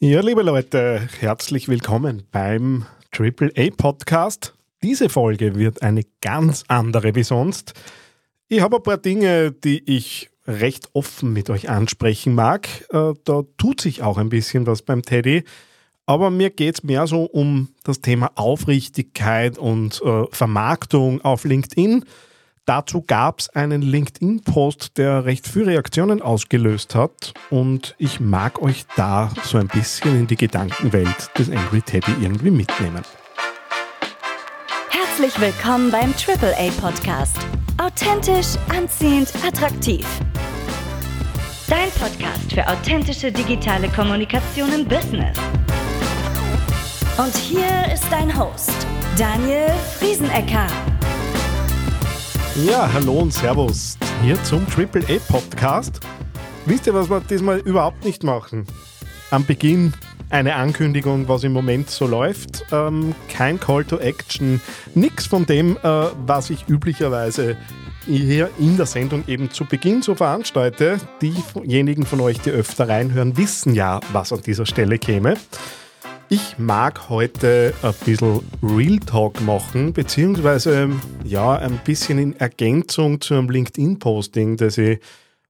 [0.00, 4.54] Ja, liebe Leute, herzlich willkommen beim Triple A Podcast.
[4.80, 7.74] Diese Folge wird eine ganz andere wie sonst.
[8.46, 12.68] Ich habe ein paar Dinge, die ich recht offen mit euch ansprechen mag.
[12.90, 15.42] Äh, da tut sich auch ein bisschen was beim Teddy.
[16.06, 22.04] Aber mir geht es mehr so um das Thema Aufrichtigkeit und äh, Vermarktung auf LinkedIn.
[22.68, 28.84] Dazu gab es einen LinkedIn-Post, der recht viele Reaktionen ausgelöst hat und ich mag euch
[28.94, 33.02] da so ein bisschen in die Gedankenwelt des Angry Teddy irgendwie mitnehmen.
[34.90, 37.38] Herzlich willkommen beim AAA Podcast.
[37.78, 40.06] Authentisch, anziehend, attraktiv.
[41.70, 45.38] Dein Podcast für authentische digitale Kommunikation im Business.
[47.16, 48.74] Und hier ist dein Host,
[49.16, 50.66] Daniel Friesenecker.
[52.66, 56.00] Ja, hallo und Servus hier zum AAA Podcast.
[56.66, 58.66] Wisst ihr, was wir diesmal überhaupt nicht machen?
[59.30, 59.92] Am Beginn
[60.28, 62.64] eine Ankündigung, was im Moment so läuft.
[62.72, 64.60] Ähm, kein Call to Action,
[64.96, 67.56] nichts von dem, äh, was ich üblicherweise
[68.06, 70.98] hier in der Sendung eben zu Beginn so veranstalte.
[71.22, 75.36] Diejenigen von euch, die öfter reinhören, wissen ja, was an dieser Stelle käme.
[76.30, 80.90] Ich mag heute ein bisschen Real Talk machen, beziehungsweise
[81.24, 85.00] ja, ein bisschen in Ergänzung zu einem LinkedIn-Posting, das ich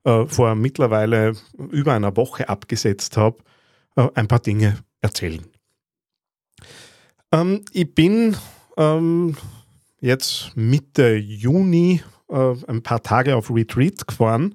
[0.05, 1.33] äh, vor mittlerweile
[1.73, 3.39] über einer Woche abgesetzt habe,
[3.97, 5.45] äh, ein paar Dinge erzählen.
[7.33, 8.37] Ähm, ich bin
[8.77, 9.37] ähm,
[10.01, 14.55] jetzt Mitte Juni äh, ein paar Tage auf Retreat gefahren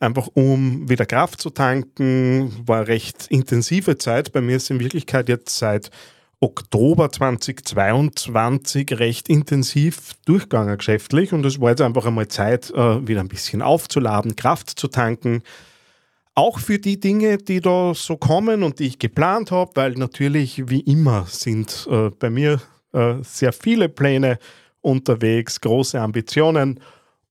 [0.00, 2.52] einfach um wieder Kraft zu tanken.
[2.66, 4.32] War recht intensive Zeit.
[4.32, 5.90] Bei mir ist in Wirklichkeit jetzt seit
[6.40, 13.20] Oktober 2022 recht intensiv durchgegangen geschäftlich und es war jetzt einfach einmal Zeit, äh, wieder
[13.20, 15.42] ein bisschen aufzuladen, Kraft zu tanken.
[16.34, 20.70] Auch für die Dinge, die da so kommen und die ich geplant habe, weil natürlich
[20.70, 22.62] wie immer sind äh, bei mir
[22.94, 24.38] äh, sehr viele Pläne
[24.80, 26.80] unterwegs, große Ambitionen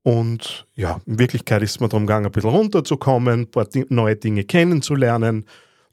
[0.09, 4.15] und ja, in Wirklichkeit ist es mir darum gegangen, ein bisschen runterzukommen, ein paar neue
[4.15, 5.45] Dinge kennenzulernen.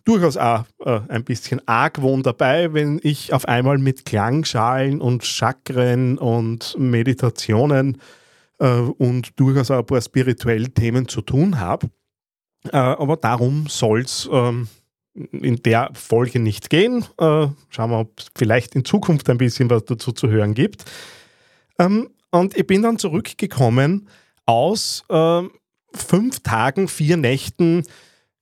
[0.06, 6.16] Durchaus auch äh, ein bisschen Argwohn dabei, wenn ich auf einmal mit Klangschalen und Chakren
[6.16, 8.00] und Meditationen
[8.58, 11.90] äh, und durchaus auch ein paar spirituelle Themen zu tun habe.
[12.72, 14.68] Äh, aber darum soll es ähm,
[15.12, 17.04] in der Folge nicht gehen.
[17.18, 20.86] Äh, schauen wir, ob es vielleicht in Zukunft ein bisschen was dazu zu hören gibt.
[21.78, 24.08] Ähm, und ich bin dann zurückgekommen
[24.44, 25.42] aus äh,
[25.92, 27.84] fünf Tagen, vier Nächten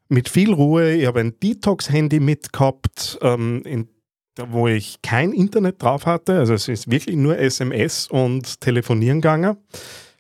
[0.08, 0.94] mit viel Ruhe.
[0.94, 3.88] Ich habe ein Detox-Handy mitgehabt, ähm, in,
[4.48, 6.38] wo ich kein Internet drauf hatte.
[6.38, 9.56] Also es ist wirklich nur SMS und Telefonieren gegangen.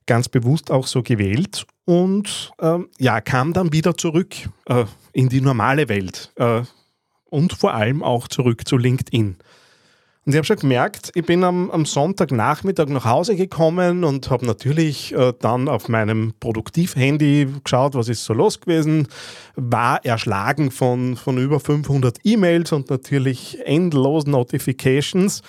[0.06, 1.66] Ganz bewusst auch so gewählt.
[1.86, 4.34] Und ähm, ja, kam dann wieder zurück
[4.66, 6.32] äh, in die normale Welt.
[6.36, 6.62] Äh,
[7.24, 9.36] und vor allem auch zurück zu LinkedIn.
[10.26, 14.46] Und ich habe schon gemerkt, ich bin am, am Sonntagnachmittag nach Hause gekommen und habe
[14.46, 19.08] natürlich äh, dann auf meinem Produktivhandy geschaut, was ist so los gewesen.
[19.54, 25.42] War erschlagen von, von über 500 E-Mails und natürlich endlos Notifications.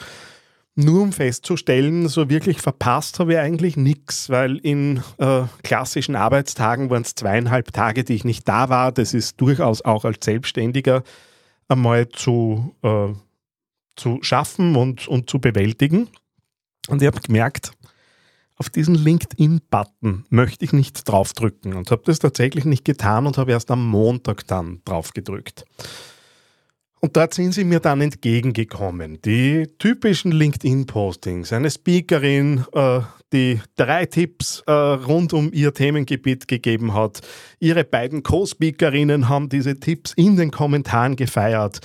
[0.78, 6.90] Nur um festzustellen, so wirklich verpasst habe ich eigentlich nichts, weil in äh, klassischen Arbeitstagen
[6.90, 8.92] waren es zweieinhalb Tage, die ich nicht da war.
[8.92, 11.04] Das ist durchaus auch als Selbstständiger
[11.70, 13.14] einmal zu äh,
[13.96, 16.10] zu schaffen und, und zu bewältigen.
[16.88, 17.72] Und ich habe gemerkt,
[18.58, 23.52] auf diesen LinkedIn-Button möchte ich nicht draufdrücken und habe das tatsächlich nicht getan und habe
[23.52, 25.66] erst am Montag dann drauf gedrückt.
[27.02, 29.20] Und dort sind sie mir dann entgegengekommen.
[29.24, 31.54] Die typischen LinkedIn-Postings.
[31.54, 33.02] Eine Speakerin, äh,
[33.32, 37.22] die drei Tipps äh, rund um ihr Themengebiet gegeben hat.
[37.60, 41.82] Ihre beiden Co-Speakerinnen haben diese Tipps in den Kommentaren gefeiert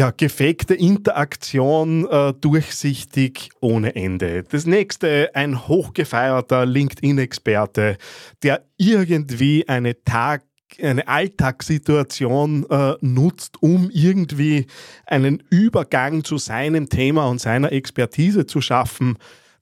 [0.00, 4.44] ja, gefakte Interaktion, äh, durchsichtig ohne Ende.
[4.44, 7.98] Das nächste, ein hochgefeierter LinkedIn-Experte,
[8.42, 10.42] der irgendwie eine Tag
[10.80, 14.68] eine Alltagssituation äh, nutzt, um irgendwie
[15.04, 19.18] einen Übergang zu seinem Thema und seiner Expertise zu schaffen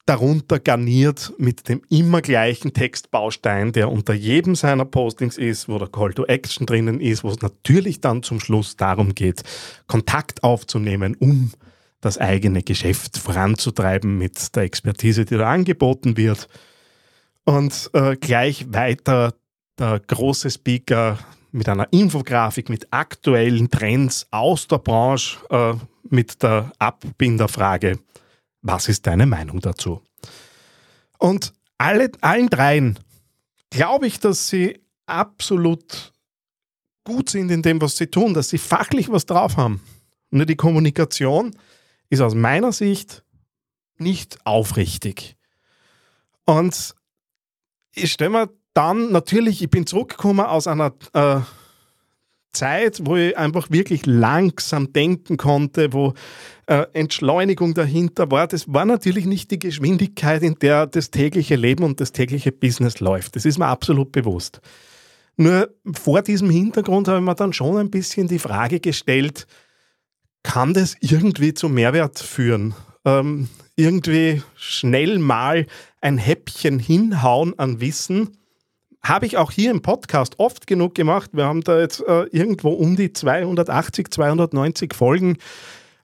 [0.09, 5.89] darunter garniert mit dem immer gleichen Textbaustein, der unter jedem seiner Postings ist, wo der
[5.89, 9.43] Call to Action drinnen ist, wo es natürlich dann zum Schluss darum geht,
[9.87, 11.53] Kontakt aufzunehmen, um
[12.01, 16.49] das eigene Geschäft voranzutreiben mit der Expertise, die da angeboten wird.
[17.45, 19.35] Und äh, gleich weiter
[19.79, 21.19] der große Speaker
[21.53, 25.75] mit einer Infografik, mit aktuellen Trends aus der Branche, äh,
[26.09, 27.99] mit der Abbinderfrage,
[28.63, 30.03] was ist deine Meinung dazu?
[31.19, 32.99] Und alle, allen dreien
[33.71, 36.13] glaube ich, dass sie absolut
[37.05, 39.83] gut sind in dem, was sie tun, dass sie fachlich was drauf haben.
[40.31, 41.57] Nur die Kommunikation
[42.11, 43.25] ist aus meiner Sicht
[43.97, 45.37] nicht aufrichtig.
[46.45, 46.95] Und
[47.95, 51.41] ich stelle mir dann natürlich, ich bin zurückgekommen aus einer äh,
[52.59, 56.15] Zeit, wo ich einfach wirklich langsam denken konnte, wo
[56.67, 58.47] äh, Entschleunigung dahinter war.
[58.47, 63.01] Das war natürlich nicht die Geschwindigkeit, in der das tägliche Leben und das tägliche Business
[63.01, 63.37] läuft.
[63.37, 64.61] Das ist mir absolut bewusst.
[65.37, 69.47] Nur vor diesem Hintergrund habe ich mir dann schon ein bisschen die Frage gestellt,
[70.43, 72.75] kann das irgendwie zu Mehrwert führen?
[73.05, 75.67] Ähm, irgendwie schnell mal
[76.01, 78.37] ein Häppchen hinhauen an Wissen.
[79.03, 81.31] Habe ich auch hier im Podcast oft genug gemacht.
[81.33, 85.39] Wir haben da jetzt äh, irgendwo um die 280, 290 Folgen,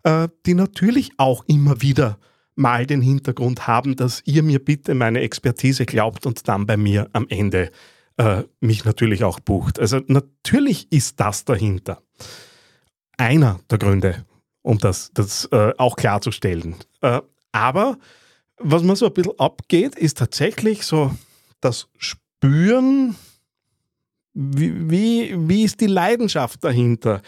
[0.05, 2.19] äh, die natürlich auch immer wieder
[2.57, 7.09] mal den Hintergrund haben, dass ihr mir bitte meine Expertise glaubt und dann bei mir
[7.13, 7.71] am Ende
[8.17, 9.79] äh, mich natürlich auch bucht.
[9.79, 12.01] Also natürlich ist das dahinter.
[13.17, 14.25] Einer der Gründe,
[14.63, 16.77] um das, das äh, auch klarzustellen.
[17.01, 17.21] Äh,
[17.53, 17.99] aber
[18.59, 21.13] was mir so ein bisschen abgeht, ist tatsächlich so
[21.61, 21.89] das
[22.45, 23.17] Spüren,
[24.35, 27.23] wie, wie, wie ist die Leidenschaft dahinter?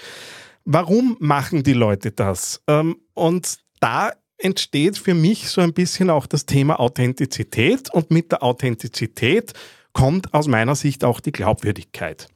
[0.66, 2.62] Warum machen die Leute das?
[2.66, 8.30] Ähm, und da entsteht für mich so ein bisschen auch das Thema Authentizität und mit
[8.30, 9.54] der Authentizität
[9.94, 12.28] kommt aus meiner Sicht auch die Glaubwürdigkeit.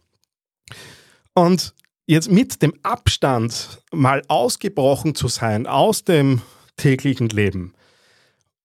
[1.34, 1.74] Und
[2.06, 6.40] jetzt mit dem Abstand mal ausgebrochen zu sein aus dem
[6.78, 7.74] täglichen Leben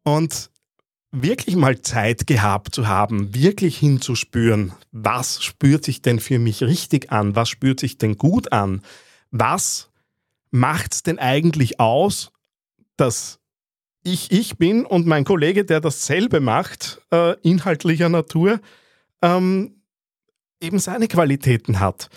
[0.06, 0.52] und
[1.22, 7.12] wirklich mal Zeit gehabt zu haben, wirklich hinzuspüren, was spürt sich denn für mich richtig
[7.12, 8.82] an, was spürt sich denn gut an,
[9.32, 9.90] was
[10.52, 12.32] macht es denn eigentlich aus,
[12.98, 13.40] dass
[14.04, 18.60] ich ich bin und mein Kollege, der dasselbe macht, äh, inhaltlicher Natur,
[19.22, 19.82] ähm,
[20.62, 22.10] eben seine Qualitäten hat.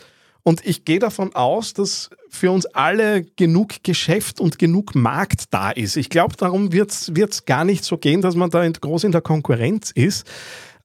[0.49, 5.71] Und ich gehe davon aus, dass für uns alle genug Geschäft und genug Markt da
[5.71, 5.99] ist.
[5.99, 9.21] Ich glaube, darum wird es gar nicht so gehen, dass man da groß in der
[9.21, 10.27] Konkurrenz ist.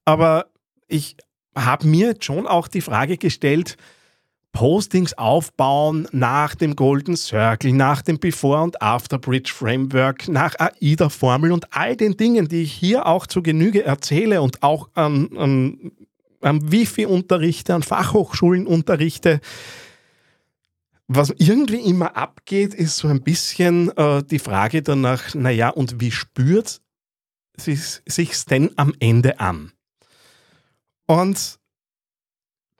[0.04, 0.48] Aber
[0.86, 1.16] ich
[1.56, 3.78] habe mir schon auch die Frage gestellt,
[4.52, 11.74] Postings aufbauen nach dem Golden Circle, nach dem Before- und After-Bridge Framework, nach AIDA-Formel und
[11.74, 15.92] all den Dingen, die ich hier auch zu Genüge erzähle und auch an, an
[16.44, 19.40] am Wifi unterrichte, an Fachhochschulen unterrichte.
[21.06, 26.10] Was irgendwie immer abgeht, ist so ein bisschen äh, die Frage danach, naja, und wie
[26.10, 26.80] spürt
[27.56, 29.72] sich denn am Ende an?
[31.06, 31.58] Und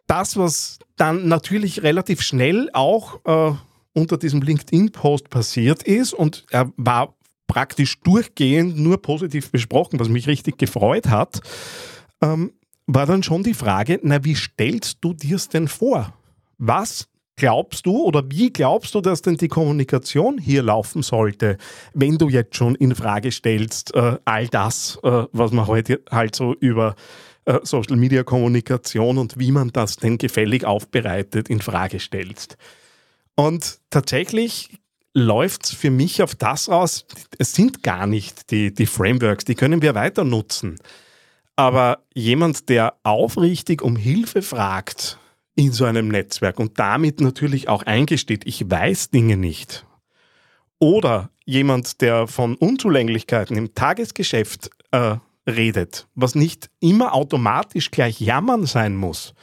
[0.06, 3.55] das, was dann natürlich relativ schnell auch äh,
[3.93, 7.14] unter diesem LinkedIn-Post passiert ist, und er war
[7.46, 11.40] praktisch durchgehend nur positiv besprochen, was mich richtig gefreut hat,
[12.20, 12.52] ähm,
[12.86, 16.14] war dann schon die Frage, na, wie stellst du dir es denn vor?
[16.58, 21.56] Was glaubst du oder wie glaubst du, dass denn die Kommunikation hier laufen sollte,
[21.92, 26.36] wenn du jetzt schon in Frage stellst, äh, all das, äh, was man heute halt
[26.36, 26.94] so über
[27.46, 32.56] äh, Social Media Kommunikation und wie man das denn gefällig aufbereitet, in Frage stellst?
[33.34, 34.70] Und tatsächlich
[35.12, 37.06] läuft für mich auf das aus,
[37.38, 40.76] es sind gar nicht die, die Frameworks, die können wir weiter nutzen.
[41.56, 45.18] Aber jemand, der aufrichtig um Hilfe fragt
[45.54, 49.86] in so einem Netzwerk und damit natürlich auch eingesteht, ich weiß Dinge nicht.
[50.81, 58.67] Oder jemand, der von Unzulänglichkeiten im Tagesgeschäft äh, redet, was nicht immer automatisch gleich jammern
[58.67, 59.34] sein muss,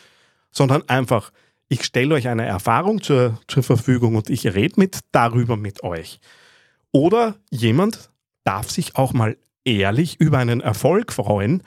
[0.52, 1.32] sondern einfach,
[1.70, 6.20] ich stelle euch eine Erfahrung zur, zur Verfügung und ich rede mit darüber mit euch.
[6.92, 8.12] Oder jemand
[8.44, 11.64] darf sich auch mal ehrlich über einen Erfolg freuen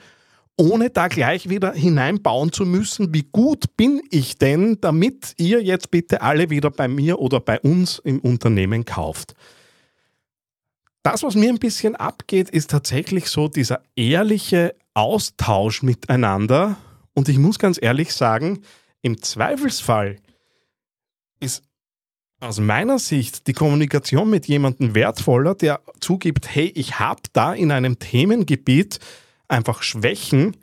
[0.57, 5.91] ohne da gleich wieder hineinbauen zu müssen, wie gut bin ich denn, damit ihr jetzt
[5.91, 9.35] bitte alle wieder bei mir oder bei uns im Unternehmen kauft.
[11.03, 16.77] Das, was mir ein bisschen abgeht, ist tatsächlich so dieser ehrliche Austausch miteinander.
[17.13, 18.61] Und ich muss ganz ehrlich sagen,
[19.01, 20.17] im Zweifelsfall
[21.39, 21.63] ist
[22.39, 27.71] aus meiner Sicht die Kommunikation mit jemandem wertvoller, der zugibt, hey, ich habe da in
[27.71, 28.99] einem Themengebiet
[29.47, 30.57] einfach Schwächen,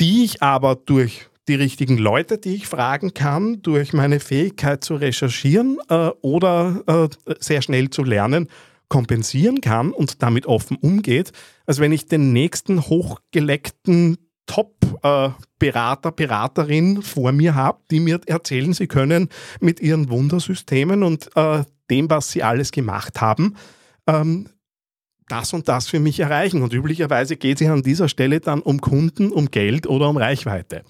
[0.00, 4.94] die ich aber durch die richtigen Leute, die ich fragen kann, durch meine Fähigkeit zu
[4.94, 8.48] recherchieren äh, oder äh, sehr schnell zu lernen,
[8.88, 11.32] kompensieren kann und damit offen umgeht,
[11.66, 18.72] als wenn ich den nächsten hochgeleckten Top-Berater, äh, Beraterin vor mir habe, die mir erzählen,
[18.72, 19.28] sie können
[19.60, 23.56] mit ihren Wundersystemen und äh, dem, was sie alles gemacht haben,
[24.06, 24.48] ähm,
[25.30, 26.62] das und das für mich erreichen.
[26.62, 30.82] Und üblicherweise geht es an dieser Stelle dann um Kunden, um Geld oder um Reichweite.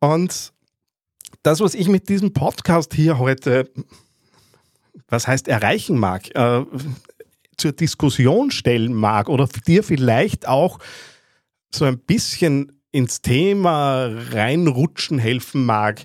[0.00, 0.52] Und
[1.42, 3.70] das, was ich mit diesem Podcast hier heute,
[5.08, 6.64] was heißt erreichen mag, äh,
[7.56, 10.78] zur Diskussion stellen mag oder dir vielleicht auch
[11.74, 16.04] so ein bisschen ins Thema reinrutschen helfen mag.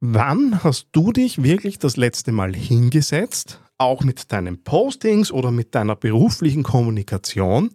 [0.00, 5.74] Wann hast du dich wirklich das letzte Mal hingesetzt, auch mit deinen Postings oder mit
[5.74, 7.70] deiner beruflichen Kommunikation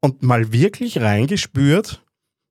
[0.00, 2.02] und mal wirklich reingespürt,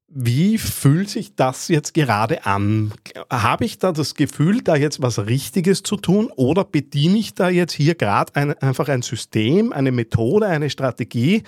[0.09, 2.93] wie fühlt sich das jetzt gerade an?
[3.29, 7.49] Habe ich da das Gefühl, da jetzt was Richtiges zu tun oder bediene ich da
[7.49, 11.43] jetzt hier gerade ein, einfach ein System, eine Methode, eine Strategie,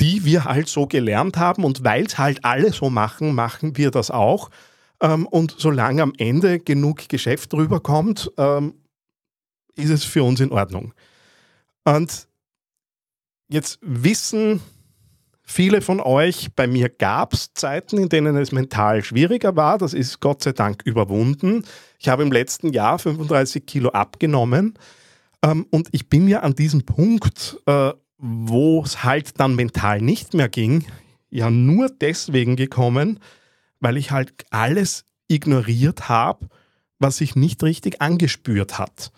[0.00, 3.90] die wir halt so gelernt haben und weil es halt alle so machen, machen wir
[3.92, 4.50] das auch.
[5.00, 8.74] Ähm, und solange am Ende genug Geschäft rüberkommt, ähm,
[9.78, 10.92] ist es für uns in Ordnung.
[11.84, 12.28] Und
[13.48, 14.60] jetzt wissen
[15.50, 19.78] Viele von euch, bei mir gab es Zeiten, in denen es mental schwieriger war.
[19.78, 21.64] Das ist Gott sei Dank überwunden.
[21.98, 24.74] Ich habe im letzten Jahr 35 Kilo abgenommen
[25.42, 30.34] ähm, und ich bin ja an diesem Punkt, äh, wo es halt dann mental nicht
[30.34, 30.84] mehr ging,
[31.30, 33.18] ja nur deswegen gekommen,
[33.80, 36.46] weil ich halt alles ignoriert habe,
[36.98, 39.12] was sich nicht richtig angespürt hat.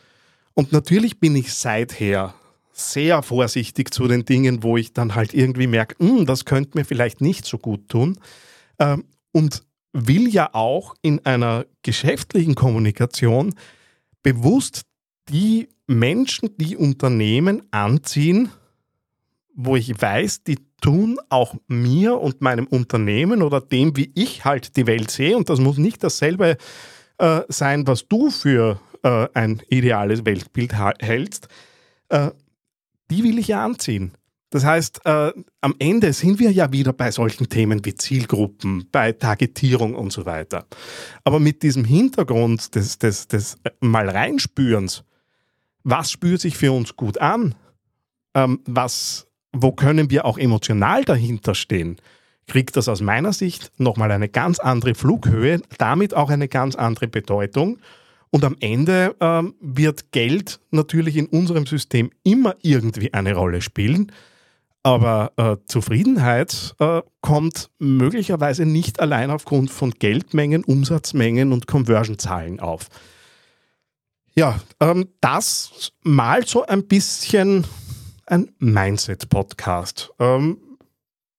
[0.60, 2.34] Und natürlich bin ich seither
[2.70, 6.84] sehr vorsichtig zu den Dingen, wo ich dann halt irgendwie merke, hm, das könnte mir
[6.84, 8.18] vielleicht nicht so gut tun.
[8.78, 9.62] Ähm, und
[9.94, 13.54] will ja auch in einer geschäftlichen Kommunikation
[14.22, 14.82] bewusst
[15.30, 18.50] die Menschen, die Unternehmen anziehen,
[19.54, 24.76] wo ich weiß, die tun auch mir und meinem Unternehmen oder dem, wie ich halt
[24.76, 26.58] die Welt sehe, und das muss nicht dasselbe
[27.16, 31.49] äh, sein, was du für äh, ein ideales Weltbild hältst,
[32.09, 32.30] äh,
[33.11, 34.12] die will ich ja anziehen.
[34.50, 39.12] Das heißt, äh, am Ende sind wir ja wieder bei solchen Themen wie Zielgruppen, bei
[39.12, 40.66] Targetierung und so weiter.
[41.23, 45.04] Aber mit diesem Hintergrund des, des, des äh, mal reinspürens,
[45.85, 47.54] was spürt sich für uns gut an?
[48.35, 51.99] Ähm, was, wo können wir auch emotional dahinter stehen?
[52.49, 57.07] Kriegt das aus meiner Sicht nochmal eine ganz andere Flughöhe, damit auch eine ganz andere
[57.07, 57.78] Bedeutung
[58.30, 64.12] und am Ende ähm, wird Geld natürlich in unserem System immer irgendwie eine Rolle spielen.
[64.82, 72.87] Aber äh, Zufriedenheit äh, kommt möglicherweise nicht allein aufgrund von Geldmengen, Umsatzmengen und Conversion-Zahlen auf.
[74.34, 77.66] Ja, ähm, das mal so ein bisschen
[78.26, 80.12] ein Mindset-Podcast.
[80.18, 80.56] Ähm,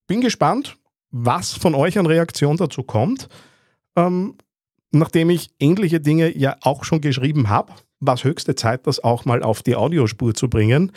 [0.06, 0.76] bin gespannt,
[1.10, 3.28] was von euch an Reaktion dazu kommt.
[3.96, 4.36] Ähm,
[4.92, 9.24] nachdem ich ähnliche Dinge ja auch schon geschrieben habe, war es höchste Zeit, das auch
[9.24, 10.92] mal auf die Audiospur zu bringen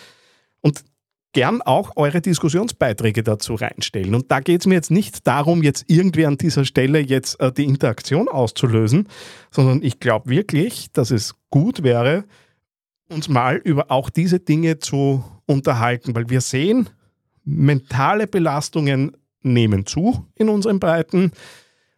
[0.62, 0.84] und
[1.34, 4.16] gern auch eure Diskussionsbeiträge dazu reinstellen.
[4.16, 7.52] Und da geht es mir jetzt nicht darum, jetzt irgendwie an dieser Stelle jetzt äh,
[7.52, 9.10] die Interaktion auszulösen,
[9.52, 12.24] sondern ich glaube wirklich, dass es gut wäre,
[13.10, 16.90] uns mal über auch diese Dinge zu unterhalten, weil wir sehen,
[17.44, 21.32] mentale Belastungen nehmen zu in unseren Breiten.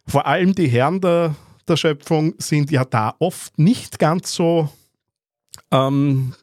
[0.06, 1.34] Vor allem die Herren der
[1.68, 4.68] der Schöpfung sind ja da oft nicht ganz so
[5.70, 6.34] ähm,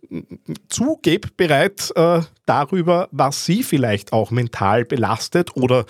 [0.69, 5.85] zugebbereit äh, darüber, was sie vielleicht auch mental belastet oder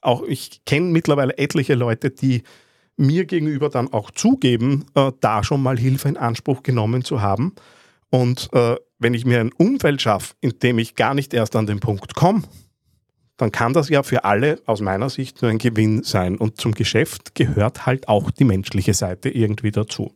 [0.00, 2.42] auch ich kenne mittlerweile etliche Leute, die
[2.96, 7.54] mir gegenüber dann auch zugeben, äh, da schon mal Hilfe in Anspruch genommen zu haben.
[8.10, 11.66] Und äh, wenn ich mir ein Umfeld schaffe, in dem ich gar nicht erst an
[11.66, 12.42] den Punkt komme,
[13.42, 16.36] dann kann das ja für alle aus meiner Sicht nur ein Gewinn sein.
[16.36, 20.14] Und zum Geschäft gehört halt auch die menschliche Seite irgendwie dazu.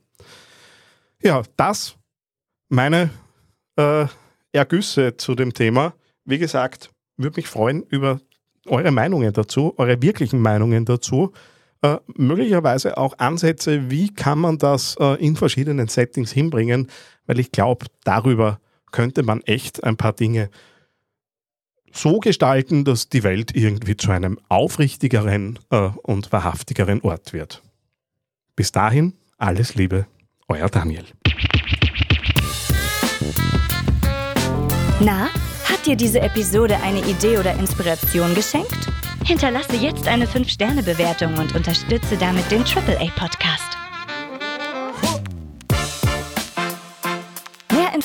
[1.20, 1.96] Ja, das
[2.68, 3.10] meine
[3.74, 4.06] äh,
[4.52, 5.94] Ergüsse zu dem Thema.
[6.24, 8.20] Wie gesagt, würde mich freuen über
[8.66, 11.32] eure Meinungen dazu, eure wirklichen Meinungen dazu.
[11.82, 16.88] Äh, möglicherweise auch Ansätze, wie kann man das äh, in verschiedenen Settings hinbringen,
[17.26, 18.60] weil ich glaube, darüber
[18.92, 20.48] könnte man echt ein paar Dinge
[21.96, 27.62] so gestalten, dass die Welt irgendwie zu einem aufrichtigeren äh, und wahrhaftigeren Ort wird.
[28.54, 30.06] Bis dahin, alles Liebe,
[30.48, 31.04] euer Daniel.
[35.00, 35.28] Na,
[35.64, 38.88] hat dir diese Episode eine Idee oder Inspiration geschenkt?
[39.24, 43.65] Hinterlasse jetzt eine 5-Sterne-Bewertung und unterstütze damit den AAA-Podcast.